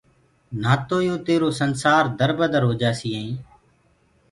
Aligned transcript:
نآ 0.61 0.73
تو 0.87 0.97
تيرو 1.27 1.47
يو 1.51 1.57
سنسآر 1.59 2.03
دربدر 2.19 2.61
هوجآسيٚ 2.67 3.13
ائينٚ 3.17 3.37